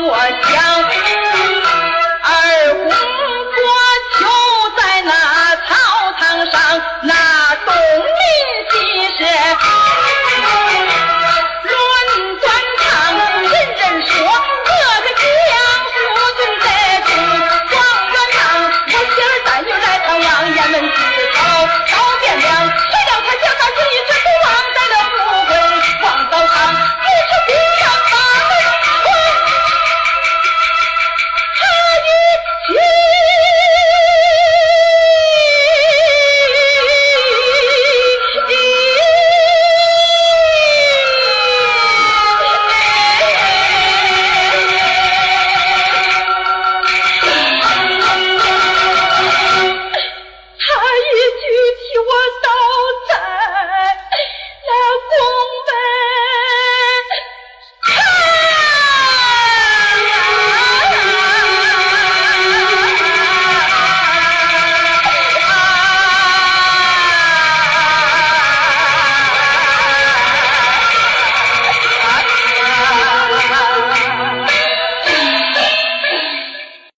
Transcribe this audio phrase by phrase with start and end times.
[0.00, 0.71] 我家。